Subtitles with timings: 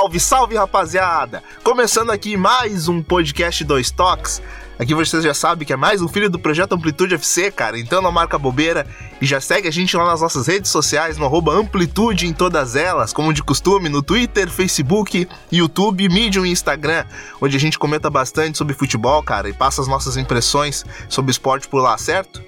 [0.00, 1.42] Salve, salve rapaziada!
[1.62, 4.40] Começando aqui mais um podcast Dois Toques.
[4.80, 7.78] Aqui vocês já sabem que é mais um filho do projeto Amplitude FC, cara.
[7.78, 8.86] Então não marca bobeira
[9.20, 13.12] e já segue a gente lá nas nossas redes sociais, no Amplitude em todas elas,
[13.12, 17.04] como de costume, no Twitter, Facebook, YouTube, Medium e Instagram,
[17.42, 21.68] onde a gente comenta bastante sobre futebol, cara, e passa as nossas impressões sobre esporte
[21.68, 22.42] por lá, certo?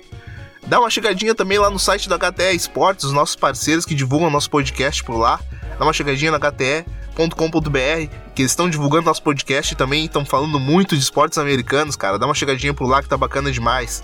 [0.67, 4.31] Dá uma chegadinha também lá no site da HTE Esportes, os nossos parceiros que divulgam
[4.31, 5.39] nosso podcast por lá.
[5.79, 6.39] Dá uma chegadinha na
[7.13, 12.19] HTE.com.br, que estão divulgando nosso podcast e também estão falando muito de esportes americanos, cara.
[12.19, 14.03] Dá uma chegadinha por lá que tá bacana demais.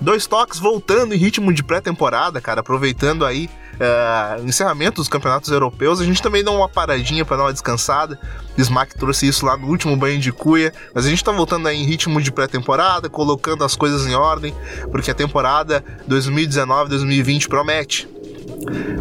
[0.00, 5.50] Dois toques voltando em ritmo de pré-temporada, cara, aproveitando aí uh, o encerramento dos campeonatos
[5.50, 6.00] europeus.
[6.00, 8.18] A gente também dá uma paradinha para dar uma descansada.
[8.56, 11.76] Smack trouxe isso lá no último banho de cuia, mas a gente tá voltando aí
[11.76, 14.54] em ritmo de pré-temporada, colocando as coisas em ordem,
[14.90, 18.08] porque a temporada 2019-2020 promete.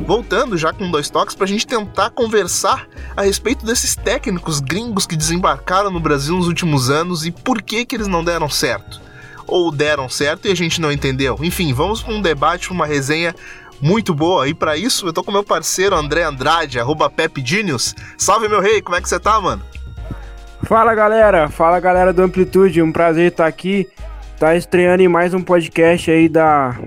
[0.05, 5.05] Voltando já com dois toques para a gente tentar conversar a respeito desses técnicos gringos
[5.05, 9.01] que desembarcaram no Brasil nos últimos anos e por que que eles não deram certo.
[9.45, 11.37] Ou deram certo e a gente não entendeu.
[11.41, 13.33] Enfim, vamos para um debate, uma resenha
[13.81, 14.47] muito boa.
[14.47, 17.95] E para isso, eu tô com meu parceiro André Andrade, arroba Pepe Genius.
[18.17, 19.63] Salve, meu rei, como é que você tá, mano?
[20.63, 21.49] Fala, galera.
[21.49, 22.81] Fala, galera do Amplitude.
[22.81, 23.87] Um prazer estar aqui.
[24.39, 26.77] Tá estreando em mais um podcast aí da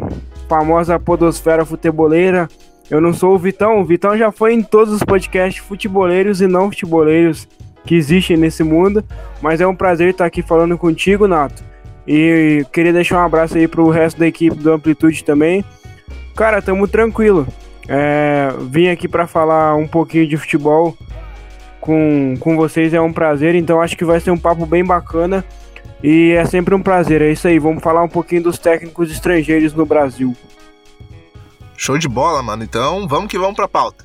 [0.51, 2.49] famosa podosfera futeboleira.
[2.91, 6.49] Eu não sou o Vitão, o Vitão já foi em todos os podcasts futeboleiros e
[6.49, 7.47] não futeboleiros
[7.85, 9.05] que existem nesse mundo,
[9.41, 11.63] mas é um prazer estar aqui falando contigo, Nato.
[12.05, 15.65] E queria deixar um abraço aí pro resto da equipe do Amplitude também.
[16.35, 17.47] Cara, tamo tranquilo.
[17.89, 20.97] É, vim aqui para falar um pouquinho de futebol
[21.81, 25.45] com, com vocês, é um prazer, então acho que vai ser um papo bem bacana.
[26.03, 27.59] E é sempre um prazer, é isso aí.
[27.59, 30.35] Vamos falar um pouquinho dos técnicos estrangeiros no Brasil.
[31.77, 32.65] Show de bola, mano.
[32.65, 34.05] Então vamos que vamos pra pauta.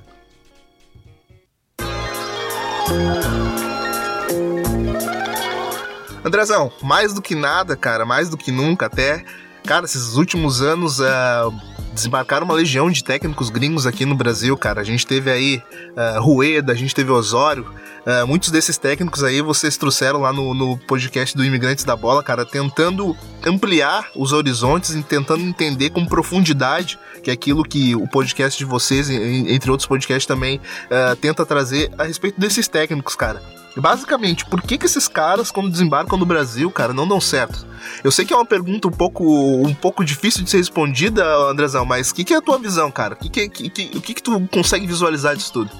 [6.23, 9.23] Andrezão, mais do que nada, cara, mais do que nunca até,
[9.63, 11.53] cara, esses últimos anos uh,
[11.95, 14.81] desembarcaram uma legião de técnicos gringos aqui no Brasil, cara.
[14.81, 15.63] A gente teve aí
[15.95, 17.65] uh, Rueda, a gente teve Osório,
[18.05, 22.21] Uh, muitos desses técnicos aí vocês trouxeram lá no, no podcast do Imigrantes da Bola,
[22.21, 28.07] cara, tentando ampliar os horizontes e tentando entender com profundidade que é aquilo que o
[28.07, 33.41] podcast de vocês, entre outros podcasts também, uh, tenta trazer a respeito desses técnicos, cara.
[33.77, 37.67] Basicamente, por que, que esses caras, quando desembarcam no Brasil, cara, não dão certo?
[38.03, 41.85] Eu sei que é uma pergunta um pouco, um pouco difícil de ser respondida, Andrezão,
[41.85, 43.15] mas o que, que é a tua visão, cara?
[43.15, 45.71] Que que, que, que, o que, que tu consegue visualizar disso tudo?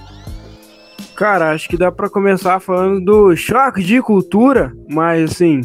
[1.16, 5.62] Cara, acho que dá para começar falando do choque de cultura, mas assim,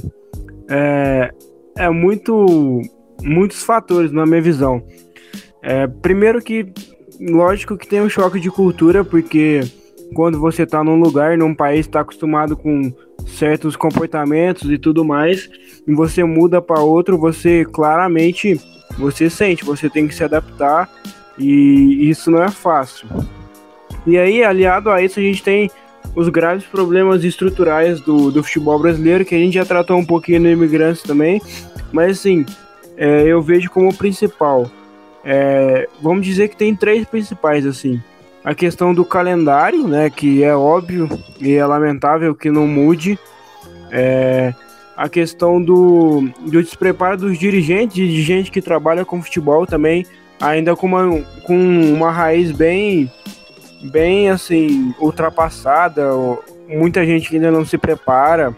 [0.68, 1.32] é,
[1.76, 2.80] é muito,
[3.22, 4.80] muitos fatores na minha visão.
[5.60, 6.72] É, primeiro que,
[7.20, 9.62] lógico que tem um choque de cultura, porque
[10.14, 12.92] quando você tá num lugar, num país, está acostumado com
[13.26, 15.48] certos comportamentos e tudo mais,
[15.86, 18.60] e você muda para outro, você claramente,
[18.98, 20.90] você sente, você tem que se adaptar,
[21.38, 23.08] e isso não é fácil.
[24.06, 25.70] E aí, aliado a isso, a gente tem
[26.14, 30.40] os graves problemas estruturais do, do futebol brasileiro, que a gente já tratou um pouquinho
[30.40, 31.40] no Imigrantes também,
[31.92, 32.44] mas assim,
[32.96, 34.70] é, eu vejo como principal.
[35.24, 38.00] É, vamos dizer que tem três principais, assim.
[38.42, 41.08] A questão do calendário, né, que é óbvio
[41.38, 43.18] e é lamentável que não mude.
[43.90, 44.54] É,
[44.96, 50.06] a questão do, do despreparo dos dirigentes e de gente que trabalha com futebol também,
[50.40, 51.56] ainda com uma, com
[51.94, 53.10] uma raiz bem
[53.82, 56.10] bem assim ultrapassada,
[56.68, 58.54] muita gente que ainda não se prepara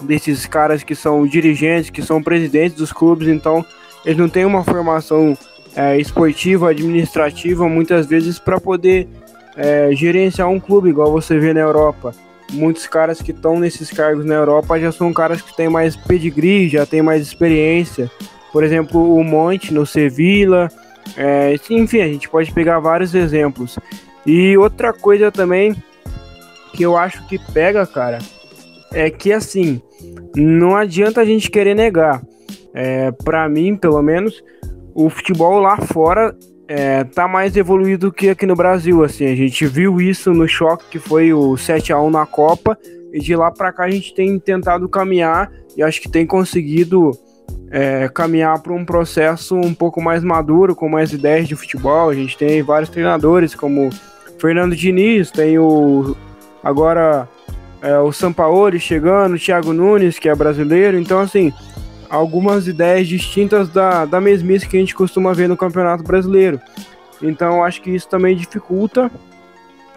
[0.00, 3.64] desses caras que são dirigentes, que são presidentes dos clubes, então
[4.04, 5.36] eles não têm uma formação
[5.76, 9.06] é, esportiva, administrativa, muitas vezes para poder
[9.56, 12.14] é, gerenciar um clube, igual você vê na Europa.
[12.52, 16.68] Muitos caras que estão nesses cargos na Europa já são caras que têm mais pedigree,
[16.68, 18.10] já têm mais experiência.
[18.52, 20.70] Por exemplo, o Monte no Sevilla.
[21.16, 23.78] É, enfim, a gente pode pegar vários exemplos.
[24.24, 25.76] E outra coisa também
[26.72, 28.18] que eu acho que pega, cara,
[28.92, 29.80] é que assim,
[30.36, 32.22] não adianta a gente querer negar.
[32.72, 34.42] É, para mim, pelo menos,
[34.96, 36.34] o futebol lá fora
[36.66, 39.04] é, tá mais evoluído que aqui no Brasil.
[39.04, 42.78] Assim, a gente viu isso no choque que foi o 7 a 1 na Copa.
[43.12, 47.10] E de lá para cá a gente tem tentado caminhar e acho que tem conseguido
[47.70, 52.08] é, caminhar para um processo um pouco mais maduro, com mais ideias de futebol.
[52.08, 53.90] A gente tem vários treinadores, como
[54.38, 56.16] Fernando Diniz, tem o
[56.64, 57.28] agora
[57.82, 60.98] é, o Sampaoli chegando, o Thiago Nunes, que é brasileiro.
[60.98, 61.52] Então, assim,
[62.10, 66.60] algumas ideias distintas da, da mesmice que a gente costuma ver no Campeonato Brasileiro.
[67.22, 69.10] Então, acho que isso também dificulta.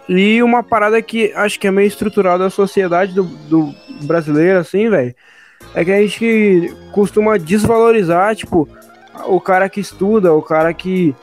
[0.08, 4.88] E uma parada que acho que é meio estrutural da sociedade do, do brasileiro, assim,
[4.88, 5.14] velho
[5.74, 8.68] é que a gente costuma desvalorizar, tipo,
[9.26, 11.14] o cara que estuda, o cara que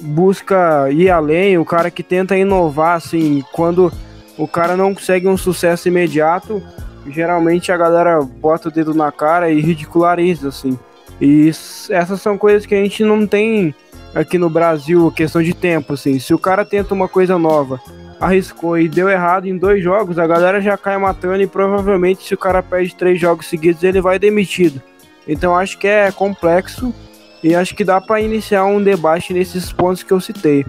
[0.00, 3.92] busca ir além, o cara que tenta inovar, assim, quando
[4.36, 6.62] o cara não consegue um sucesso imediato,
[7.08, 10.78] geralmente a galera bota o dedo na cara e ridiculariza, assim.
[11.20, 13.74] E essas são coisas que a gente não tem
[14.14, 16.18] aqui no Brasil, questão de tempo, assim.
[16.18, 17.80] Se o cara tenta uma coisa nova
[18.22, 22.32] arriscou e deu errado em dois jogos, a galera já cai matando e provavelmente se
[22.32, 24.80] o cara perde três jogos seguidos ele vai demitido.
[25.26, 26.94] Então acho que é complexo
[27.42, 30.64] e acho que dá para iniciar um debate nesses pontos que eu citei.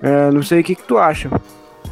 [0.00, 1.28] É, não sei o que, que tu acha.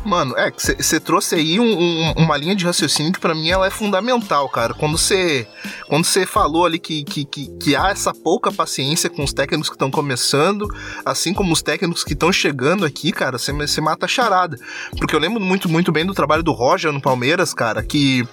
[0.04, 3.66] Mano, é, você trouxe aí um, um, uma linha de raciocínio que para mim ela
[3.66, 4.74] é fundamental, cara.
[4.74, 5.48] Quando você
[5.88, 9.68] quando você falou ali que, que, que, que, há essa pouca paciência com os técnicos
[9.68, 10.66] que estão começando,
[11.04, 14.58] assim como os técnicos que estão chegando aqui, cara, você mata a charada.
[14.98, 18.26] Porque eu lembro muito, muito bem do trabalho do Roger no Palmeiras, cara, que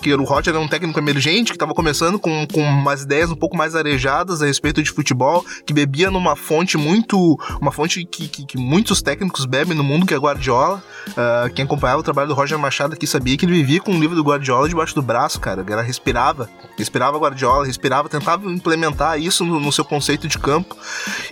[0.00, 3.36] que o Roger era um técnico emergente que estava começando com, com umas ideias um
[3.36, 7.38] pouco mais arejadas a respeito de futebol, que bebia numa fonte muito.
[7.60, 10.82] uma fonte que, que, que muitos técnicos bebem no mundo, que é Guardiola.
[11.08, 14.00] Uh, quem acompanhava o trabalho do Roger Machado aqui sabia que ele vivia com um
[14.00, 15.64] livro do Guardiola debaixo do braço, cara.
[15.66, 20.76] Ele respirava, respirava Guardiola, respirava, tentava implementar isso no, no seu conceito de campo.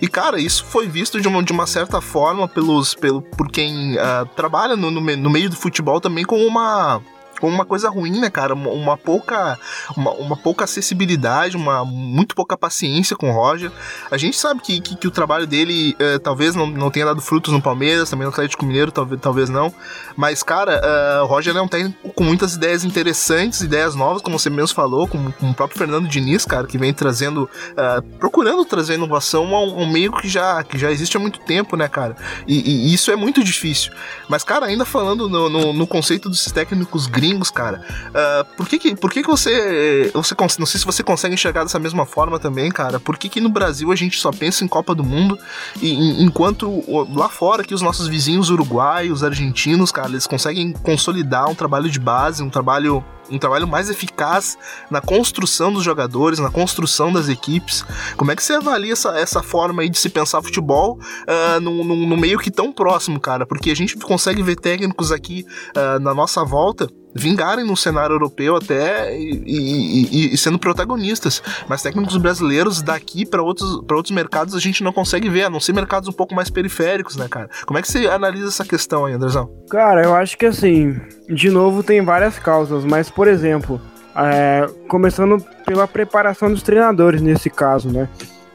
[0.01, 3.95] E, cara, isso foi visto de uma, de uma certa forma pelos, pelo, por quem
[3.95, 7.01] uh, trabalha no, no, no meio do futebol também como uma
[7.39, 8.53] como uma coisa ruim, né, cara?
[8.53, 9.57] Uma, uma pouca
[9.95, 13.71] uma, uma, pouca acessibilidade, uma muito pouca paciência com o Roger.
[14.11, 17.21] A gente sabe que, que, que o trabalho dele uh, talvez não, não tenha dado
[17.21, 19.73] frutos no Palmeiras, também no Atlético Mineiro, talvez, talvez não.
[20.15, 24.37] Mas, cara, uh, o Roger é um técnico com muitas ideias interessantes, ideias novas, como
[24.37, 28.63] você mesmo falou, com, com o próprio Fernando Diniz, cara, que vem trazendo, uh, procurando
[28.65, 31.87] trazer inovação a um, um, meio que já, que já existe há muito tempo, né,
[31.87, 32.15] cara?
[32.47, 33.91] E, e isso é muito difícil.
[34.27, 37.81] Mas, cara, ainda falando no, no, no conceito dos técnicos gringos, gringos, cara.
[38.09, 40.35] Uh, por que que, por que que você, você.
[40.59, 42.99] Não sei se você consegue enxergar dessa mesma forma também, cara.
[42.99, 45.37] Por que que no Brasil a gente só pensa em Copa do Mundo
[45.81, 46.83] e, enquanto
[47.13, 51.99] lá fora que os nossos vizinhos uruguaios, argentinos, cara, eles conseguem consolidar um trabalho de
[51.99, 54.57] base, um trabalho um trabalho mais eficaz
[54.89, 57.85] na construção dos jogadores, na construção das equipes.
[58.15, 61.83] Como é que você avalia essa, essa forma aí de se pensar futebol uh, no,
[61.83, 63.45] no, meio que tão próximo, cara?
[63.45, 65.45] Porque a gente consegue ver técnicos aqui
[65.75, 66.87] uh, na nossa volta
[67.17, 71.41] vingarem no cenário europeu até e, e, e, sendo protagonistas.
[71.67, 75.59] Mas técnicos brasileiros daqui para outros, outros mercados a gente não consegue ver, a não
[75.59, 77.49] ser mercados um pouco mais periféricos, né, cara?
[77.65, 79.49] Como é que você analisa essa questão aí, Andrezão?
[79.69, 80.95] Cara, eu acho que assim,
[81.29, 83.81] de novo, tem várias causas, mas, por exemplo,
[84.15, 88.07] é, começando pela preparação dos treinadores nesse caso, né?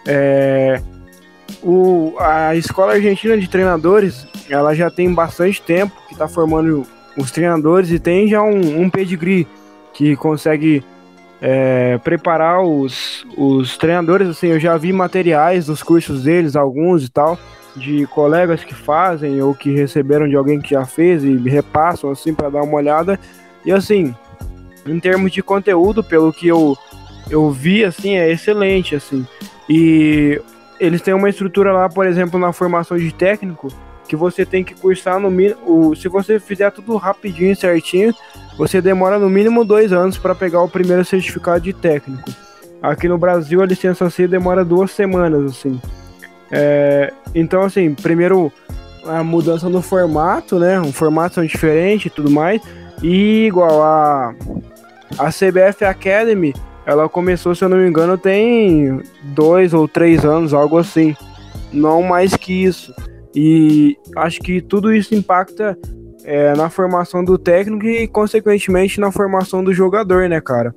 [0.06, 0.80] É,
[1.62, 6.86] o, a escola argentina de treinadores, ela já tem bastante tempo que está formando
[7.16, 9.46] os treinadores e tem já um, um pedigree
[9.92, 10.82] que consegue
[11.40, 14.28] é, preparar os, os treinadores.
[14.28, 17.38] Assim, eu já vi materiais dos cursos deles, alguns e tal,
[17.76, 22.34] de colegas que fazem ou que receberam de alguém que já fez e repassam assim
[22.34, 23.18] para dar uma olhada.
[23.64, 24.14] E assim,
[24.86, 26.76] em termos de conteúdo, pelo que eu,
[27.30, 29.26] eu vi, assim, é excelente, assim.
[29.68, 30.40] E
[30.78, 33.68] eles têm uma estrutura lá, por exemplo, na formação de técnico,
[34.08, 35.94] que você tem que cursar no mínimo.
[35.96, 38.12] Se você fizer tudo rapidinho, certinho,
[38.58, 42.30] você demora no mínimo dois anos para pegar o primeiro certificado de técnico.
[42.82, 45.80] Aqui no Brasil, a licença C demora duas semanas, assim.
[46.52, 48.52] É, então, assim, primeiro
[49.04, 50.80] a mudança no formato, né?
[50.80, 52.60] Um formato diferente e tudo mais.
[53.02, 54.34] E igual a,
[55.18, 56.54] a CBF Academy,
[56.86, 61.16] ela começou, se eu não me engano, tem dois ou três anos, algo assim.
[61.72, 62.94] Não mais que isso.
[63.34, 65.76] E acho que tudo isso impacta
[66.24, 70.74] é, na formação do técnico e, consequentemente, na formação do jogador, né, cara?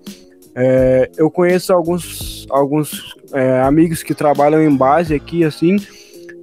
[0.56, 5.78] É, eu conheço alguns, alguns é, amigos que trabalham em base aqui, assim,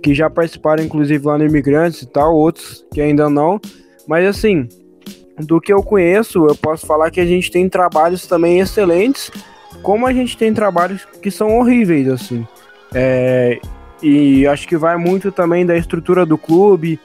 [0.03, 3.61] que já participaram, inclusive, lá no Imigrantes e tal, outros que ainda não.
[4.07, 4.69] Mas, assim,
[5.39, 9.31] do que eu conheço, eu posso falar que a gente tem trabalhos também excelentes,
[9.83, 12.47] como a gente tem trabalhos que são horríveis, assim.
[12.95, 13.59] É,
[14.03, 16.99] e acho que vai muito também da estrutura do clube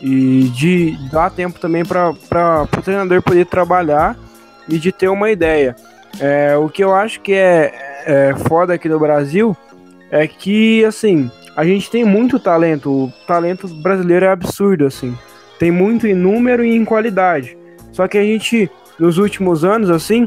[0.00, 4.16] e de dar tempo também para o treinador poder trabalhar
[4.68, 5.74] e de ter uma ideia.
[6.20, 9.56] É, o que eu acho que é, é, foda aqui no Brasil
[10.10, 12.90] é que, assim, a gente tem muito talento.
[12.90, 15.16] O talento brasileiro é absurdo, assim.
[15.58, 17.56] Tem muito em número e em qualidade.
[17.92, 20.26] Só que a gente, nos últimos anos, assim,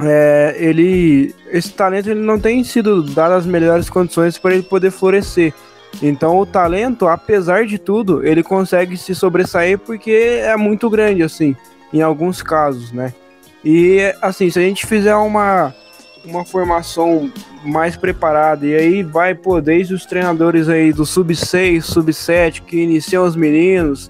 [0.00, 4.90] é, ele, esse talento ele não tem sido dado as melhores condições para ele poder
[4.90, 5.52] florescer.
[6.02, 11.56] Então o talento, apesar de tudo, ele consegue se sobressair porque é muito grande, assim,
[11.92, 13.12] em alguns casos, né?
[13.64, 15.74] E assim, se a gente fizer uma,
[16.24, 17.30] uma formação
[17.64, 23.24] mais preparada, e aí vai, pô, desde os treinadores aí do sub-6, sub-7, que iniciam
[23.24, 24.08] os meninos,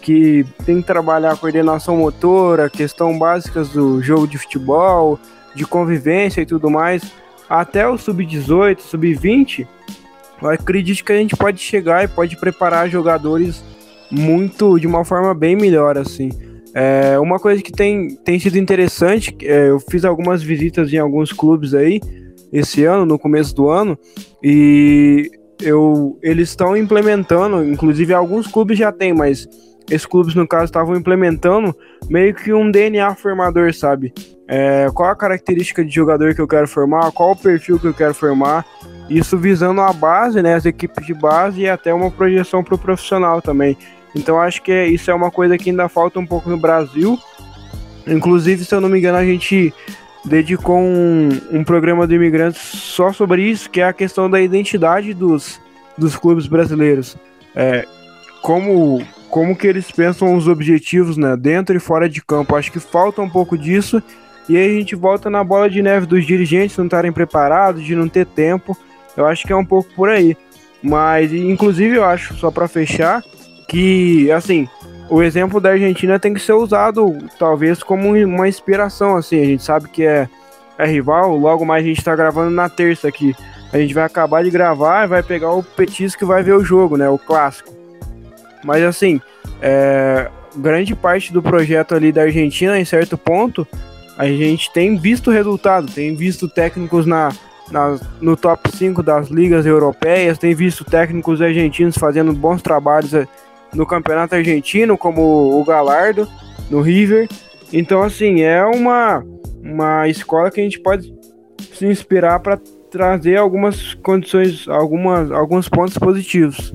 [0.00, 5.18] que tem que trabalhar a coordenação motora, questão básicas do jogo de futebol,
[5.54, 7.02] de convivência e tudo mais,
[7.48, 9.66] até o sub-18, sub-20,
[10.42, 13.64] eu acredito que a gente pode chegar e pode preparar jogadores
[14.10, 16.30] muito de uma forma bem melhor assim.
[16.78, 21.32] É, uma coisa que tem, tem sido interessante, é, eu fiz algumas visitas em alguns
[21.32, 22.02] clubes aí
[22.52, 23.98] esse ano, no começo do ano,
[24.42, 25.30] e
[25.62, 29.48] eu, eles estão implementando, inclusive alguns clubes já tem, mas
[29.90, 31.74] esses clubes no caso estavam implementando
[32.10, 34.12] meio que um DNA formador, sabe?
[34.46, 37.94] É, qual a característica de jogador que eu quero formar, qual o perfil que eu
[37.94, 38.66] quero formar,
[39.08, 42.78] isso visando a base, né, as equipes de base e até uma projeção para o
[42.78, 43.78] profissional também.
[44.16, 47.18] Então acho que isso é uma coisa que ainda falta um pouco no Brasil.
[48.06, 49.74] Inclusive, se eu não me engano, a gente
[50.24, 55.12] dedicou um, um programa do imigrantes só sobre isso, que é a questão da identidade
[55.12, 55.60] dos,
[55.98, 57.16] dos clubes brasileiros.
[57.54, 57.86] É,
[58.42, 62.56] como, como que eles pensam os objetivos né, dentro e fora de campo.
[62.56, 64.02] Acho que falta um pouco disso.
[64.48, 67.94] E aí a gente volta na bola de neve dos dirigentes não estarem preparados, de
[67.94, 68.76] não ter tempo.
[69.16, 70.36] Eu acho que é um pouco por aí.
[70.82, 73.24] Mas, inclusive, eu acho, só para fechar,
[73.68, 74.68] que, assim,
[75.08, 79.40] o exemplo da Argentina tem que ser usado, talvez, como uma inspiração, assim.
[79.40, 80.28] A gente sabe que é,
[80.78, 83.34] é rival, logo mais a gente tá gravando na terça aqui.
[83.72, 86.96] A gente vai acabar de gravar vai pegar o petisco que vai ver o jogo,
[86.96, 87.08] né?
[87.08, 87.74] O clássico.
[88.64, 89.20] Mas, assim,
[89.60, 93.66] é, grande parte do projeto ali da Argentina, em certo ponto,
[94.16, 97.30] a gente tem visto resultado, tem visto técnicos na,
[97.70, 103.12] na, no top 5 das ligas europeias, tem visto técnicos argentinos fazendo bons trabalhos
[103.74, 106.28] no campeonato argentino, como o Galardo,
[106.70, 107.28] no River.
[107.72, 109.24] Então, assim, é uma,
[109.62, 111.12] uma escola que a gente pode
[111.72, 112.58] se inspirar para
[112.90, 116.74] trazer algumas condições, algumas, alguns pontos positivos.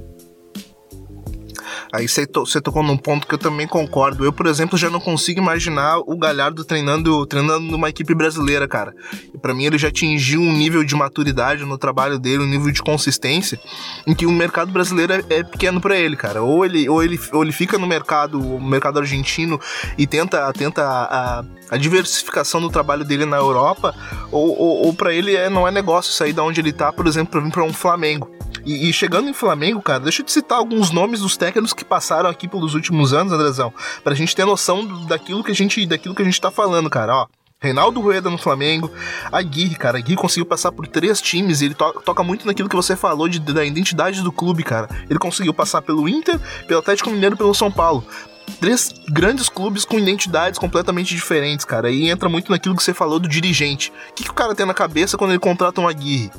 [1.92, 4.24] Aí você to, tocou num ponto que eu também concordo.
[4.24, 8.96] Eu, por exemplo, já não consigo imaginar o Galhardo treinando, treinando numa equipe brasileira, cara.
[9.42, 12.82] Para mim ele já atingiu um nível de maturidade no trabalho dele, um nível de
[12.82, 13.60] consistência,
[14.08, 16.42] em que o mercado brasileiro é, é pequeno para ele, cara.
[16.42, 19.60] Ou ele, ou ele, ou ele fica no mercado, mercado argentino
[19.98, 23.94] e tenta, tenta a, a diversificação do trabalho dele na Europa,
[24.32, 27.08] ou, ou, ou para ele é, não é negócio sair da onde ele tá, por
[27.08, 28.41] exemplo, para vir para um Flamengo.
[28.66, 31.84] E, e, chegando em Flamengo, cara, deixa eu te citar alguns nomes dos técnicos que
[31.84, 36.16] passaram aqui pelos últimos anos, Andrezão, pra gente ter noção daquilo que a gente, daquilo
[36.16, 37.28] que a gente tá falando, cara, ó.
[37.60, 38.90] Reinaldo Rueda no Flamengo,
[39.32, 42.96] Aguirre, cara, Aguirre conseguiu passar por três times, ele to toca muito naquilo que você
[42.96, 44.90] falou de, da identidade do clube, cara.
[45.08, 48.04] Ele conseguiu passar pelo Inter, pelo Atlético Mineiro pelo São Paulo
[48.60, 51.90] três grandes clubes com identidades completamente diferentes, cara.
[51.90, 53.92] E entra muito naquilo que você falou do dirigente.
[54.10, 56.32] O que, que o cara tem na cabeça quando ele contrata um Aguirre?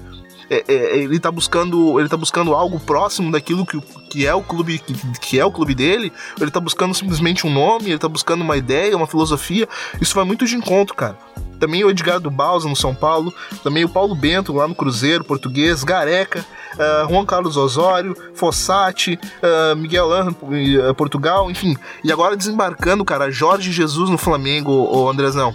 [0.53, 3.81] É, é, ele tá buscando ele tá buscando algo próximo daquilo que,
[4.11, 7.51] que é o clube que, que é o clube dele, ele tá buscando simplesmente um
[7.51, 9.67] nome, ele tá buscando uma ideia, uma filosofia.
[10.01, 11.17] Isso vai muito de encontro, cara.
[11.59, 13.33] Também o Edgar do Balsa no São Paulo,
[13.63, 16.45] também o Paulo Bento lá no Cruzeiro, português, Gareca,
[16.75, 21.77] uh, Juan Carlos Osório, Fossati, uh, Miguel Lan, uh, Portugal, enfim.
[22.03, 25.55] E agora desembarcando, cara, Jorge Jesus no Flamengo, o Andrezão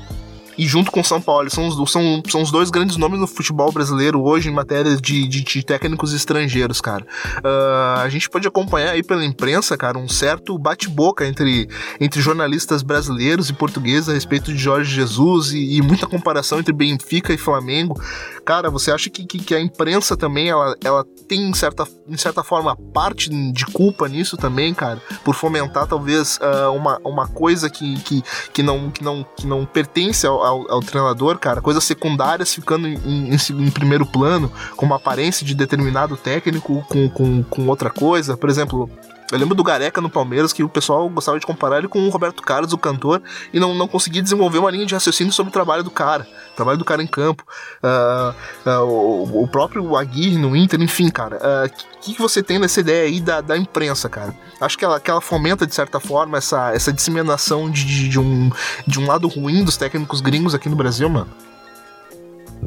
[0.57, 1.49] e junto com o São Paulo.
[1.49, 5.27] São os, são, são os dois grandes nomes no futebol brasileiro hoje em matéria de,
[5.27, 7.05] de, de técnicos estrangeiros, cara.
[7.37, 12.81] Uh, a gente pode acompanhar aí pela imprensa, cara, um certo bate-boca entre, entre jornalistas
[12.81, 17.37] brasileiros e portugueses a respeito de Jorge Jesus e, e, muita comparação entre Benfica e
[17.37, 17.99] Flamengo.
[18.45, 22.17] Cara, você acha que, que, que a imprensa também ela, ela tem, em certa, em
[22.17, 25.01] certa forma, parte de culpa nisso também, cara?
[25.23, 28.23] Por fomentar talvez uh, uma, uma coisa que, que,
[28.53, 32.87] que, não, que, não, que não pertence ao ao, ao treinador, cara, coisas secundárias ficando
[32.87, 37.89] em, em, em, primeiro plano, com uma aparência de determinado técnico com, com, com outra
[37.89, 38.35] coisa.
[38.35, 38.89] Por exemplo,
[39.31, 42.09] eu lembro do Gareca no Palmeiras, que o pessoal gostava de comparar ele com o
[42.09, 45.53] Roberto Carlos, o cantor, e não, não conseguia desenvolver uma linha de raciocínio sobre o
[45.53, 47.43] trabalho do cara, o trabalho do cara em campo.
[47.83, 51.37] Uh, uh, o, o, próprio Aguirre no Inter, enfim, cara.
[51.37, 51.69] O uh,
[51.99, 54.33] que, que você tem nessa ideia aí da, da imprensa, cara?
[54.61, 58.19] Acho que ela, que ela fomenta, de certa forma, essa, essa disseminação de, de, de
[58.19, 58.49] um,
[58.87, 61.29] de um lado ruim dos técnicos gringos aqui no Brasil, mano.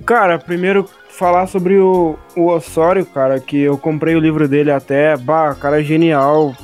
[0.04, 5.16] Cara, primeiro falar sobre o, o Osório, cara, que eu comprei o livro dele até,
[5.16, 6.54] bah, cara genial,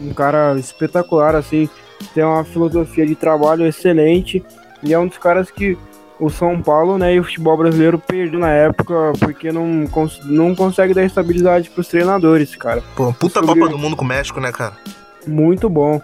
[0.00, 1.68] um cara espetacular, assim,
[2.14, 4.44] tem uma filosofia de trabalho excelente
[4.82, 5.78] e é um dos caras que
[6.20, 10.54] o São Paulo, né, e o futebol brasileiro perdeu na época porque não, cons não
[10.54, 12.82] consegue dar estabilidade pros treinadores, cara.
[12.94, 13.60] Pô, puta sobre...
[13.60, 14.74] Copa do Mundo com o México, né, cara?
[15.26, 16.00] Muito bom.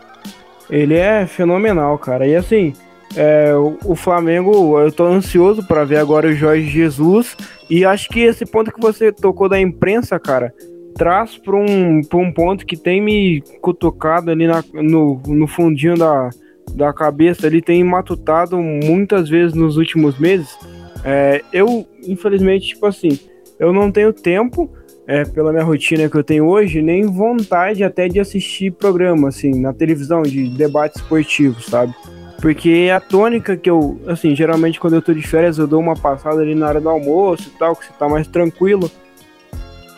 [0.69, 2.27] Ele é fenomenal, cara.
[2.27, 2.75] E assim,
[3.17, 3.53] é,
[3.85, 7.37] o, Flamengo, eu tô ansioso para ver agora o Jorge Jesus.
[7.69, 10.53] E acho que esse ponto que você tocou da imprensa, cara,
[10.95, 15.97] traz para um, pra um ponto que tem me cutucado ali na, no, no fundinho
[15.97, 16.31] da,
[16.75, 17.47] da cabeça.
[17.47, 20.57] Ele tem matutado muitas vezes nos últimos meses.
[21.05, 23.19] É, eu, infelizmente, tipo assim,
[23.59, 24.71] eu não tenho tempo.
[25.11, 29.59] É, pela minha rotina que eu tenho hoje, nem vontade até de assistir programa, assim,
[29.59, 31.95] na televisão, de debates esportivos, sabe?
[32.41, 35.97] Porque a tônica que eu, assim, geralmente quando eu tô de férias eu dou uma
[35.97, 38.91] passada ali na hora do almoço e tal, que você tá mais tranquilo.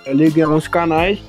[0.06, 1.22] Eu ligo em alguns canais.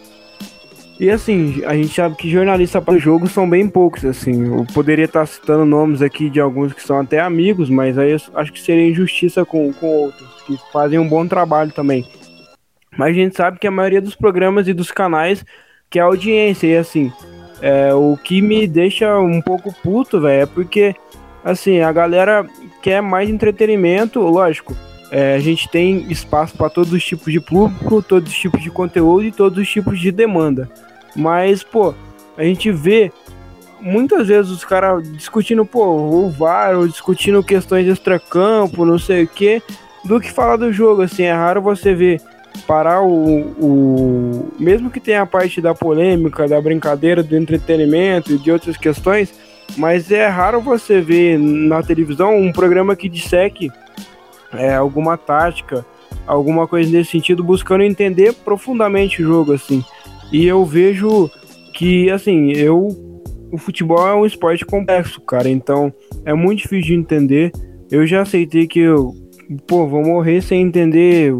[0.99, 4.55] E assim, a gente sabe que jornalistas para o jogo são bem poucos, assim.
[4.55, 8.11] Eu poderia estar tá citando nomes aqui de alguns que são até amigos, mas aí
[8.11, 12.07] eu acho que seria injustiça com, com outros, que fazem um bom trabalho também.
[12.97, 15.43] Mas a gente sabe que a maioria dos programas e dos canais
[15.91, 17.11] que é a audiência, e assim,
[17.61, 20.95] é, o que me deixa um pouco puto, velho, é porque,
[21.43, 22.45] assim, a galera
[22.81, 24.75] quer mais entretenimento, lógico.
[25.11, 28.71] É, a gente tem espaço para todos os tipos de público, todos os tipos de
[28.71, 30.69] conteúdo e todos os tipos de demanda.
[31.15, 31.93] Mas, pô,
[32.37, 33.11] a gente vê
[33.81, 39.27] muitas vezes os caras discutindo, pô, o VAR, ou discutindo questões extra-campo, não sei o
[39.27, 39.61] que,
[40.05, 41.01] do que falar do jogo.
[41.01, 42.21] Assim, é raro você ver
[42.67, 44.51] parar o, o.
[44.59, 49.33] Mesmo que tenha a parte da polêmica, da brincadeira, do entretenimento e de outras questões,
[49.77, 53.71] mas é raro você ver na televisão um programa que disseque
[54.53, 55.85] é, alguma tática,
[56.27, 59.83] alguma coisa nesse sentido, buscando entender profundamente o jogo, assim.
[60.31, 61.29] E eu vejo
[61.73, 62.87] que, assim, eu.
[63.51, 67.51] O futebol é um esporte complexo, cara, então é muito difícil de entender.
[67.91, 69.13] Eu já aceitei que eu,
[69.67, 71.33] pô, vou morrer sem entender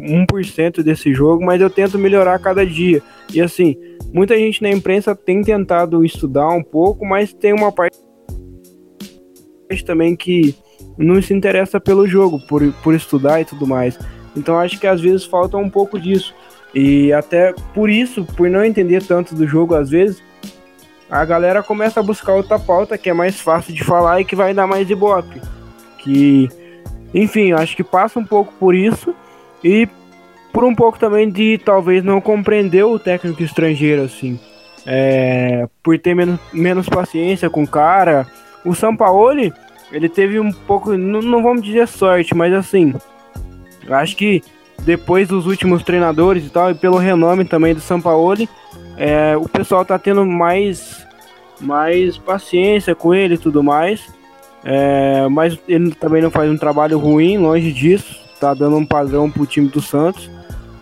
[0.00, 3.02] 1% desse jogo, mas eu tento melhorar cada dia.
[3.32, 3.76] E assim,
[4.12, 7.98] muita gente na imprensa tem tentado estudar um pouco, mas tem uma parte
[9.84, 10.54] também que
[10.98, 13.98] não se interessa pelo jogo, por, por estudar e tudo mais.
[14.36, 16.34] Então acho que às vezes falta um pouco disso.
[16.74, 20.22] E até por isso, por não entender tanto do jogo às vezes,
[21.10, 24.36] a galera começa a buscar outra pauta que é mais fácil de falar e que
[24.36, 25.40] vai dar mais ibope.
[25.98, 26.48] Que,
[27.12, 29.14] enfim, acho que passa um pouco por isso
[29.62, 29.88] e
[30.52, 34.38] por um pouco também de talvez não compreender o técnico estrangeiro, assim.
[34.86, 38.26] É, por ter menos, menos paciência com o cara.
[38.64, 39.52] O Sampaoli,
[39.92, 42.94] ele teve um pouco, não, não vamos dizer sorte, mas assim,
[43.88, 44.42] acho que
[44.80, 48.48] depois dos últimos treinadores e tal, e pelo renome também do Sampaoli,
[48.96, 51.06] é, o pessoal tá tendo mais,
[51.60, 54.12] mais paciência com ele e tudo mais.
[54.62, 59.30] É, mas ele também não faz um trabalho ruim, longe disso tá dando um padrão
[59.30, 60.30] pro time do Santos,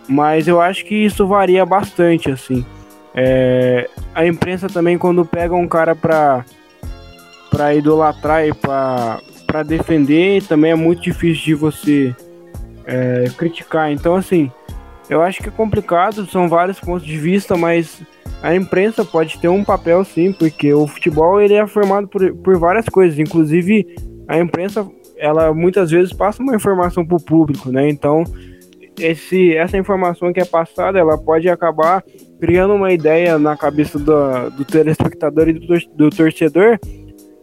[0.07, 2.65] mas eu acho que isso varia bastante, assim.
[3.13, 6.45] É, a imprensa também, quando pega um cara pra,
[7.51, 12.15] pra idolatrar e pra, pra defender, também é muito difícil de você
[12.85, 13.91] é, criticar.
[13.91, 14.51] Então, assim,
[15.09, 18.01] eu acho que é complicado, são vários pontos de vista, mas
[18.41, 22.57] a imprensa pode ter um papel sim, porque o futebol ele é formado por, por
[22.57, 23.85] várias coisas, inclusive
[24.27, 24.87] a imprensa
[25.19, 27.87] ela muitas vezes passa uma informação para o público, né?
[27.89, 28.23] Então,
[28.97, 32.03] esse, essa informação que é passada, ela pode acabar
[32.39, 36.79] criando uma ideia na cabeça do, do telespectador e do, do torcedor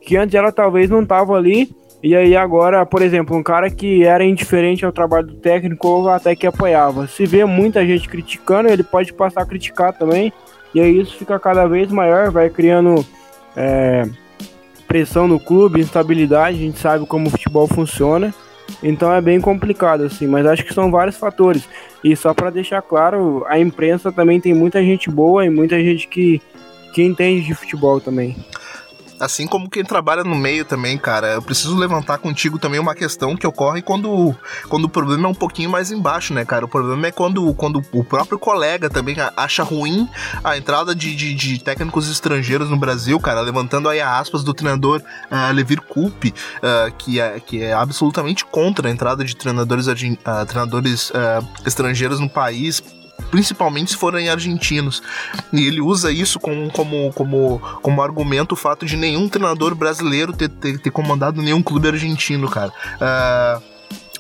[0.01, 1.69] que antes ela talvez não estava ali
[2.03, 6.09] e aí agora, por exemplo, um cara que era indiferente ao trabalho do técnico ou
[6.09, 7.07] até que apoiava.
[7.09, 10.33] Se vê muita gente criticando, ele pode passar a criticar também.
[10.73, 13.05] E aí isso fica cada vez maior, vai criando
[13.57, 14.05] é,
[14.87, 18.35] pressão no clube, instabilidade, a gente sabe como o futebol funciona.
[18.83, 21.69] Então é bem complicado assim, mas acho que são vários fatores.
[22.03, 26.09] E só para deixar claro, a imprensa também tem muita gente boa e muita gente
[26.09, 26.41] que
[26.97, 28.35] que entende de futebol também.
[29.19, 33.37] Assim como quem trabalha no meio também, cara, eu preciso levantar contigo também uma questão
[33.37, 34.37] que ocorre quando,
[34.69, 36.65] quando o problema é um pouquinho mais embaixo, né, cara?
[36.65, 40.09] O problema é quando, quando o próprio colega também acha ruim
[40.45, 45.03] a entrada de, de, de técnicos estrangeiros no Brasil, cara, levantando aí aspas do treinador
[45.31, 50.47] uh, Levir Coupe, uh, que, é, que é absolutamente contra a entrada de treinadores, uh,
[50.47, 51.13] treinadores
[51.65, 52.83] estrangeiros no país
[53.31, 55.03] principalmente se forem argentinos.
[55.53, 60.33] E ele usa isso como, como, como, como argumento o fato de nenhum treinador brasileiro
[60.33, 62.73] ter, ter, ter comandado nenhum clube argentino, cara.
[62.97, 63.76] Uh,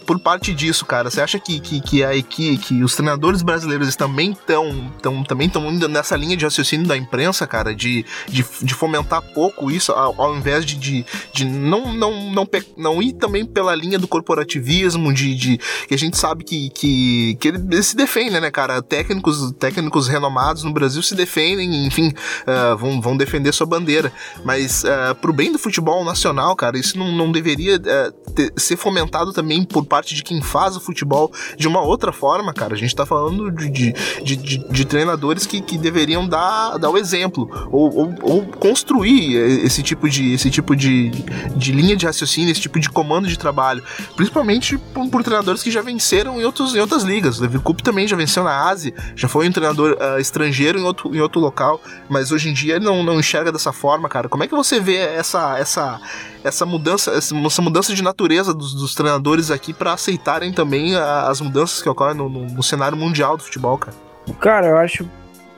[0.06, 1.10] por parte disso, cara?
[1.10, 5.48] Você acha que, que, que a equipe, que os treinadores brasileiros também estão tão, também
[5.48, 9.92] estão indo nessa linha de raciocínio da imprensa, cara, de, de, de fomentar pouco isso,
[9.92, 14.06] ao, ao invés de, de, de não, não, não, não ir também pela linha do
[14.06, 18.80] corporativismo, de, de que a gente sabe que, que, que eles se defendem, né, cara?
[18.80, 22.12] Técnicos, técnicos renomados no Brasil se defendem, enfim,
[22.46, 24.12] uh, vão, vão defender sua bandeira.
[24.44, 28.76] Mas uh, pro bem do futebol nacional, cara, isso não, não deveria uh, ter, ser
[28.76, 32.74] fomentado também por parte de quem faz o futebol de uma outra forma, cara.
[32.74, 36.90] A gente tá falando de, de, de, de, de treinadores que, que deveriam dar, dar
[36.90, 41.10] o exemplo, ou, ou, ou, construir esse tipo, de, esse tipo de,
[41.56, 43.82] de linha de raciocínio, esse tipo de comando de trabalho,
[44.14, 47.38] principalmente por, por treinadores que já venceram em, outros, em outras ligas.
[47.38, 50.82] O Levi Coupe também já venceu na Ásia, já foi um treinador uh, estrangeiro em
[50.82, 54.28] outro, em outro local, mas hoje em dia ele não, não enxerga dessa forma, cara.
[54.28, 56.00] Como é que você vê essa, essa,
[56.46, 61.40] essa mudança, essa mudança de natureza dos, dos treinadores aqui para aceitarem também a, as
[61.40, 63.96] mudanças que ocorrem no, no, no, cenário mundial do futebol, cara?
[64.40, 65.08] Cara, eu acho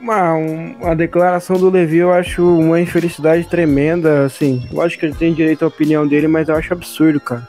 [0.00, 4.66] uma, uma declaração do Levi, eu acho uma infelicidade tremenda, assim.
[4.72, 7.46] Lógico que ele tem direito à opinião dele, mas eu acho absurdo, cara.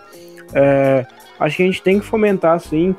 [0.54, 1.06] É,
[1.39, 2.95] acho que a gente tem que fomentar, assim,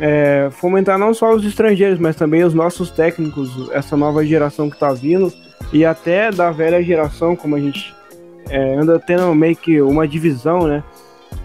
[0.00, 4.78] é, fomentar não só os estrangeiros, mas também os nossos técnicos, essa nova geração que
[4.78, 5.32] tá vindo,
[5.72, 7.94] e até da velha geração, como a gente
[8.48, 10.82] é, anda tendo meio que uma divisão, né?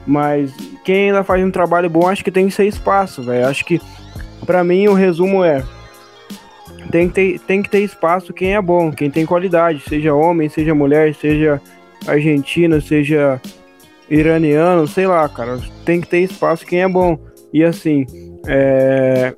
[0.06, 0.52] Mas
[0.84, 3.48] quem ainda faz um trabalho bom, acho que tem que ser espaço, velho.
[3.48, 3.82] Acho que,
[4.46, 5.64] para mim, o resumo é:
[6.92, 10.50] tem que, ter, tem que ter espaço quem é bom, quem tem qualidade, seja homem,
[10.50, 11.62] seja mulher, seja
[12.08, 13.40] argentino, seja
[14.10, 15.60] iraniano, sei lá, cara.
[15.86, 17.18] Tem que ter espaço quem é bom.
[17.54, 18.06] E assim,
[18.48, 19.36] é,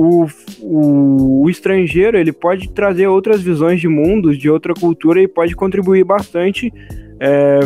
[0.00, 0.28] o,
[0.60, 5.56] o, o, estrangeiro ele pode trazer outras visões de mundos, de outra cultura e pode
[5.56, 6.72] contribuir bastante
[7.18, 7.58] é,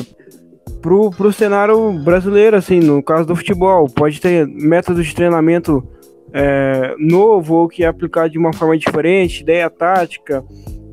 [0.80, 3.86] pro, pro cenário brasileiro, assim, no caso do futebol.
[3.86, 5.86] Pode ter métodos de treinamento
[6.32, 10.42] é, novo ou que é aplicado de uma forma diferente, ideia tática,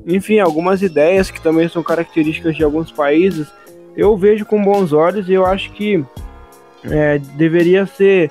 [0.06, 3.48] enfim, algumas ideias que também são características de alguns países.
[3.96, 6.04] Eu vejo com bons olhos e eu acho que
[6.84, 8.30] é, deveria ser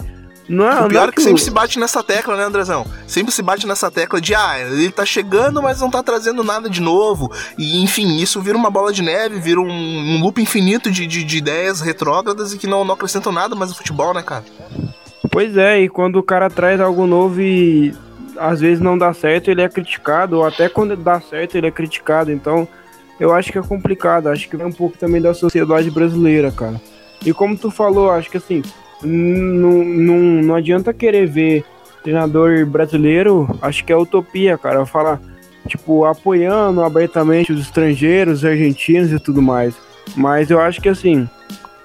[0.49, 2.87] não, é, o pior não é que, que sempre se bate nessa tecla, né, Andrezão?
[3.07, 6.71] Sempre se bate nessa tecla de, ah, ele tá chegando, mas não tá trazendo nada
[6.71, 7.31] de novo.
[7.59, 11.23] E, enfim, isso vira uma bola de neve, vira um, um loop infinito de, de,
[11.23, 14.45] de, ideias retrógradas e que não, não acrescentam nada mais no futebol, né, cara?
[15.31, 17.95] Pois é, e quando o cara traz algo novo e
[18.39, 21.71] às vezes não dá certo, ele é criticado, ou até quando dá certo, ele é
[21.71, 22.33] criticado.
[22.33, 22.67] Então,
[23.21, 24.29] eu acho que é complicado.
[24.29, 26.81] Acho que vem um pouco também da sociedade brasileira, cara.
[27.25, 28.63] E como tu falou, acho que assim,
[29.03, 31.65] não, não, não adianta querer ver
[32.03, 34.85] treinador brasileiro, acho que é utopia, cara.
[34.87, 35.21] Falar,
[35.67, 39.75] tipo, apoiando abertamente os estrangeiros, os argentinos e tudo mais.
[40.17, 41.29] Mas eu acho que assim.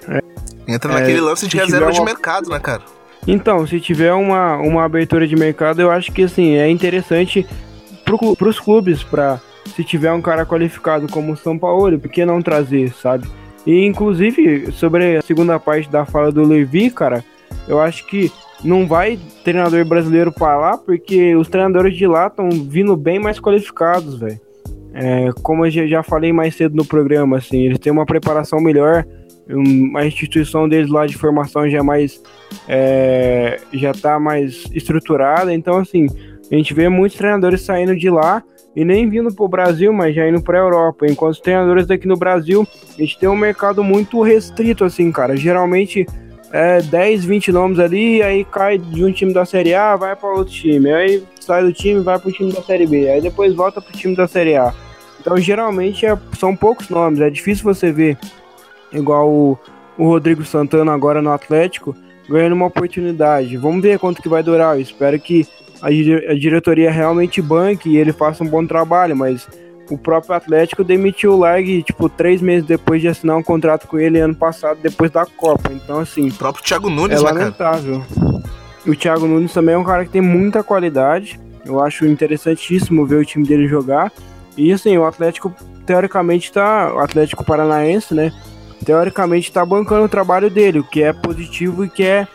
[0.08, 0.20] É,
[0.66, 1.92] Entra naquele é, lance de reserva uma...
[1.92, 2.82] de mercado, né, cara?
[3.26, 7.46] Então, se tiver uma, uma abertura de mercado, eu acho que assim, é interessante
[8.04, 9.40] pro, pros clubes, pra
[9.74, 13.26] se tiver um cara qualificado como o São Paulo, por que não trazer, sabe?
[13.66, 17.24] E inclusive, sobre a segunda parte da fala do Levi, cara,
[17.66, 18.30] eu acho que
[18.62, 23.38] não vai treinador brasileiro para lá, porque os treinadores de lá estão vindo bem mais
[23.38, 24.40] qualificados, velho.
[24.92, 29.04] É, como eu já falei mais cedo no programa, assim, eles têm uma preparação melhor,
[29.96, 32.22] a instituição deles lá de formação já é mais
[32.66, 36.06] é, já tá mais estruturada, então assim,
[36.50, 38.42] a gente vê muitos treinadores saindo de lá
[38.76, 41.06] e nem vindo para o Brasil, mas já indo para a Europa.
[41.06, 45.36] Enquanto os treinadores daqui no Brasil, a gente tem um mercado muito restrito, assim, cara.
[45.36, 46.06] Geralmente
[46.52, 50.28] é 10, 20 nomes ali, aí cai de um time da Série A, vai para
[50.28, 50.92] outro time.
[50.92, 53.08] Aí sai do time, vai para o time da Série B.
[53.08, 54.72] Aí depois volta para o time da Série A.
[55.20, 57.20] Então, geralmente, é, são poucos nomes.
[57.20, 58.18] É difícil você ver,
[58.92, 59.58] igual o,
[59.96, 61.96] o Rodrigo Santana agora no Atlético,
[62.28, 63.56] ganhando uma oportunidade.
[63.56, 64.76] Vamos ver quanto que vai durar.
[64.76, 65.46] Eu espero que
[65.80, 69.46] a, a diretoria realmente banque e ele faça um bom trabalho, mas
[69.90, 73.98] o próprio Atlético demitiu o Largue, tipo, três meses depois de assinar um contrato com
[73.98, 75.70] ele ano passado, depois da Copa.
[75.72, 76.28] Então, assim.
[76.28, 78.02] O próprio Thiago Nunes, é lamentável.
[78.84, 81.38] E o Thiago Nunes também é um cara que tem muita qualidade.
[81.64, 84.12] Eu acho interessantíssimo ver o time dele jogar.
[84.56, 85.54] E assim, o Atlético,
[85.86, 86.92] teoricamente, tá.
[86.94, 88.32] O Atlético Paranaense, né?
[88.84, 92.28] Teoricamente tá bancando o trabalho dele, o que é positivo e que é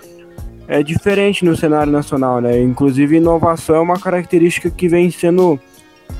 [0.69, 2.61] é diferente no cenário nacional, né?
[2.61, 5.59] Inclusive, inovação é uma característica que vem sendo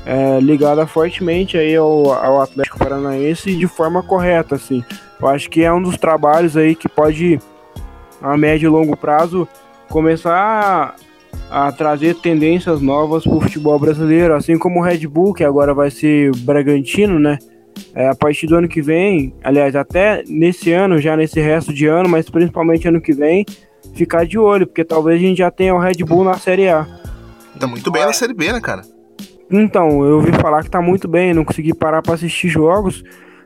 [0.04, 4.84] é, ligada fortemente aí ao, ao Atlético Paranaense de forma correta, assim.
[5.22, 7.38] Eu acho que é um dos trabalhos aí que pode,
[8.20, 9.46] a médio e longo prazo,
[9.88, 10.96] começar
[11.48, 15.44] a, a trazer tendências novas para o futebol brasileiro, assim como o Red Bull, que
[15.44, 17.38] agora vai ser Bragantino, né?
[17.94, 21.86] É, a partir do ano que vem, aliás, até nesse ano, já nesse resto de
[21.86, 23.46] ano, mas principalmente ano que vem,
[23.94, 26.86] ficar de olho, porque talvez a gente já tenha o Red Bull na Série A.
[27.58, 28.82] Tá muito bem na Série B, né, cara?
[29.50, 33.02] Então, eu ouvi falar que tá muito bem, não consegui parar para assistir jogos,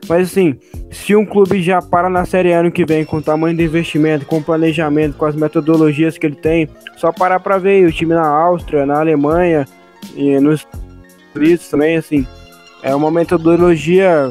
[0.07, 0.55] mas assim,
[0.91, 3.63] se um clube já para na Série A ano que vem com o tamanho do
[3.63, 7.91] investimento, com o planejamento, com as metodologias que ele tem, só parar para ver o
[7.91, 9.67] time na Áustria, na Alemanha
[10.15, 10.65] e nos
[11.35, 12.25] Unidos também, assim,
[12.81, 14.29] é uma metodologia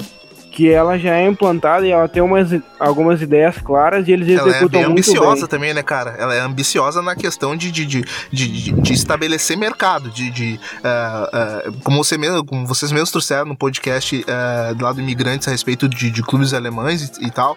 [0.54, 4.48] que ela já é implantada e ela tem umas, algumas ideias claras e eles ela
[4.48, 5.48] executam é bem muito ambiciosa bem.
[5.48, 6.14] também, né, cara?
[6.16, 11.68] Ela é ambiciosa na questão de, de, de, de, de estabelecer mercado, de, de uh,
[11.68, 15.50] uh, como, você mesmo, como vocês mesmos trouxeram no podcast uh, do lado imigrantes a
[15.50, 17.56] respeito de, de clubes alemães e, e tal,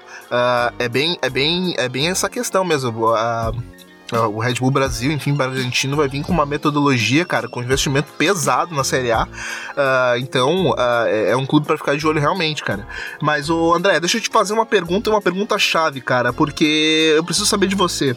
[0.80, 3.14] é, bem, é, bem, é bem essa questão mesmo.
[3.14, 3.77] Uh,
[4.14, 8.74] o Red Bull Brasil, enfim, Bragantino vai vir com uma metodologia, cara, com investimento pesado
[8.74, 9.24] na Série A.
[9.24, 12.88] Uh, então, uh, é um clube para ficar de olho realmente, cara.
[13.22, 17.24] Mas, o André, deixa eu te fazer uma pergunta, uma pergunta chave, cara, porque eu
[17.24, 18.16] preciso saber de você.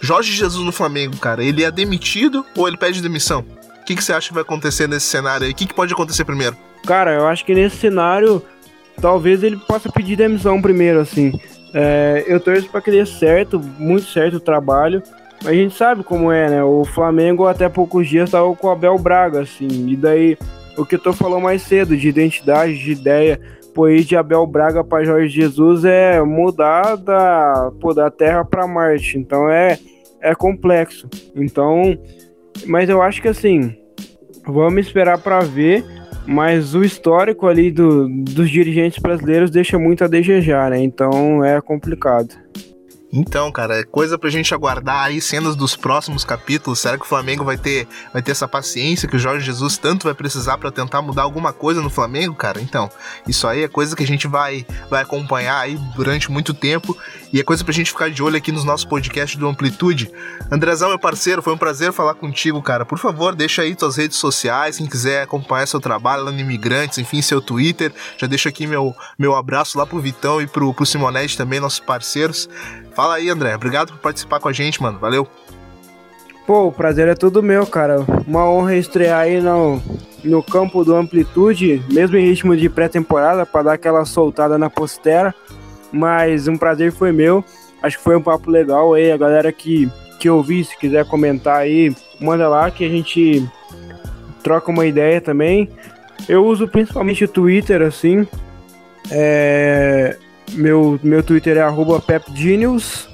[0.00, 3.44] Jorge Jesus no Flamengo, cara, ele é demitido ou ele pede demissão?
[3.80, 5.52] O que, que você acha que vai acontecer nesse cenário aí?
[5.52, 6.56] O que, que pode acontecer primeiro?
[6.86, 8.42] Cara, eu acho que nesse cenário,
[9.00, 11.38] talvez ele possa pedir demissão primeiro, assim.
[11.72, 15.02] É, eu torço para que dê certo, muito certo o trabalho.
[15.44, 16.64] A gente sabe como é, né?
[16.64, 19.88] O Flamengo até poucos dias estava com o Abel Braga, assim.
[19.88, 20.38] E daí,
[20.76, 23.38] o que tu falou mais cedo, de identidade, de ideia,
[23.74, 28.66] pô, ir de Abel Braga para Jorge Jesus é mudar da, pô, da Terra para
[28.66, 29.18] Marte.
[29.18, 29.78] Então é,
[30.20, 31.08] é complexo.
[31.36, 31.98] Então,
[32.66, 33.76] mas eu acho que assim,
[34.46, 35.84] vamos esperar para ver.
[36.26, 40.82] Mas o histórico ali do, dos dirigentes brasileiros deixa muito a desejar, né?
[40.82, 42.34] Então é complicado.
[43.16, 46.80] Então, cara, é coisa pra gente aguardar aí cenas dos próximos capítulos.
[46.80, 50.02] Será que o Flamengo vai ter, vai ter essa paciência que o Jorge Jesus tanto
[50.02, 52.60] vai precisar para tentar mudar alguma coisa no Flamengo, cara?
[52.60, 52.90] Então,
[53.24, 56.98] isso aí é coisa que a gente vai, vai acompanhar aí durante muito tempo
[57.32, 60.10] e é coisa pra gente ficar de olho aqui nos nossos podcasts do Amplitude.
[60.50, 62.84] Andrezão, meu parceiro, foi um prazer falar contigo, cara.
[62.84, 66.98] Por favor, deixa aí tuas redes sociais, quem quiser acompanhar seu trabalho lá no Imigrantes,
[66.98, 67.92] enfim, seu Twitter.
[68.18, 71.78] Já deixo aqui meu, meu abraço lá pro Vitão e pro, pro Simonetti também, nossos
[71.78, 72.48] parceiros.
[72.94, 73.54] Fala aí, André.
[73.54, 74.98] Obrigado por participar com a gente, mano.
[74.98, 75.26] Valeu.
[76.46, 78.04] Pô, o prazer é todo meu, cara.
[78.26, 79.82] Uma honra estrear aí no,
[80.22, 85.34] no campo do Amplitude, mesmo em ritmo de pré-temporada, para dar aquela soltada na postera.
[85.90, 87.44] Mas um prazer foi meu.
[87.82, 89.10] Acho que foi um papo legal aí.
[89.10, 93.48] A galera que, que ouvir, se quiser comentar aí, manda lá que a gente
[94.42, 95.68] troca uma ideia também.
[96.28, 98.26] Eu uso principalmente o Twitter, assim.
[99.10, 100.16] É,
[100.52, 101.66] meu, meu Twitter é
[102.06, 103.08] pepgenius.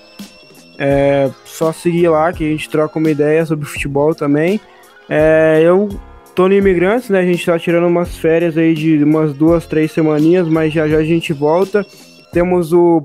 [0.79, 4.61] É só seguir lá que a gente troca uma ideia sobre futebol também.
[5.09, 5.89] É, eu
[6.35, 7.21] tô no Imigrantes, né?
[7.21, 10.99] A gente tá tirando umas férias aí de umas duas, três semaninhas, mas já já
[10.99, 11.85] a gente volta.
[12.33, 13.03] Temos o,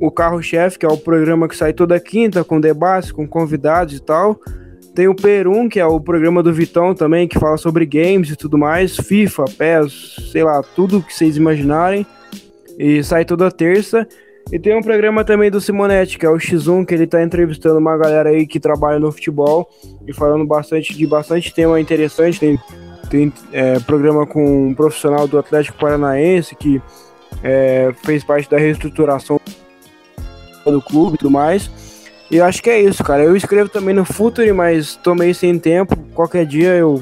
[0.00, 4.00] o Carro-Chefe, que é o programa que sai toda quinta, com debates, com convidados e
[4.00, 4.40] tal.
[4.94, 8.36] Tem o Perum, que é o programa do Vitão também, que fala sobre games e
[8.36, 12.06] tudo mais, FIFA, PES, sei lá, tudo que vocês imaginarem.
[12.82, 14.08] E sai toda terça.
[14.50, 17.78] E tem um programa também do Simonetti, que é o X1, que ele tá entrevistando
[17.78, 19.70] uma galera aí que trabalha no futebol
[20.04, 22.40] e falando bastante de bastante tema interessante.
[22.40, 22.58] Tem,
[23.08, 26.82] tem é, programa com um profissional do Atlético Paranaense que
[27.44, 29.40] é, fez parte da reestruturação
[30.66, 31.70] do clube e tudo mais.
[32.28, 33.22] E eu acho que é isso, cara.
[33.22, 35.96] Eu escrevo também no Futuri, mas tô meio sem tempo.
[36.14, 37.00] Qualquer dia eu,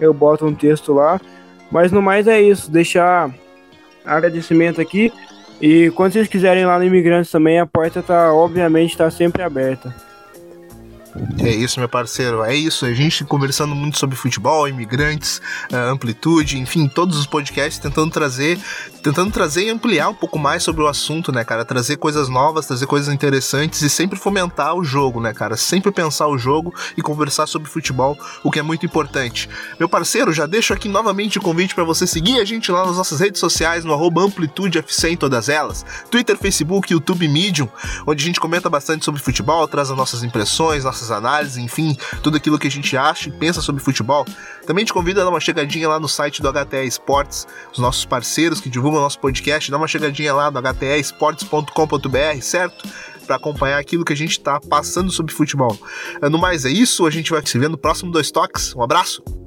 [0.00, 1.20] eu boto um texto lá.
[1.68, 2.70] Mas no mais é isso.
[2.70, 3.34] Deixar
[4.06, 5.12] agradecimento aqui.
[5.60, 9.94] E quando vocês quiserem lá no Imigrantes também, a porta tá, obviamente, tá sempre aberta.
[11.38, 12.42] É isso, meu parceiro.
[12.42, 12.86] É isso.
[12.86, 15.40] A gente conversando muito sobre futebol, imigrantes,
[15.72, 18.58] amplitude, enfim, todos os podcasts tentando trazer,
[19.02, 21.64] tentando trazer e ampliar um pouco mais sobre o assunto, né, cara?
[21.64, 25.56] Trazer coisas novas, trazer coisas interessantes e sempre fomentar o jogo, né, cara?
[25.56, 29.48] Sempre pensar o jogo e conversar sobre futebol, o que é muito importante.
[29.78, 32.96] Meu parceiro, já deixo aqui novamente o convite para você seguir a gente lá nas
[32.96, 37.68] nossas redes sociais, no AmplitudeFC em todas elas, Twitter, Facebook, YouTube, Medium,
[38.06, 41.96] onde a gente comenta bastante sobre futebol, traz as nossas impressões, nossas nossas análises, enfim,
[42.22, 44.24] tudo aquilo que a gente acha e pensa sobre futebol.
[44.66, 48.04] Também te convido a dar uma chegadinha lá no site do HTE Esportes, os nossos
[48.04, 52.88] parceiros que divulgam nosso podcast, dá uma chegadinha lá no htesportes.com.br, certo?
[53.26, 55.76] Para acompanhar aquilo que a gente está passando sobre futebol.
[56.30, 58.74] No mais é isso, a gente vai se ver no próximo Dois Toques.
[58.74, 59.45] Um abraço!